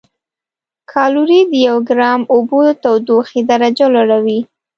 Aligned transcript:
کالوري 0.91 1.39
د 1.51 1.53
یو 1.67 1.77
ګرام 1.89 2.21
اوبو 2.33 2.57
د 2.67 2.69
تودوخې 2.83 3.41
درجه 3.51 3.85
لوړوي. 3.95 4.39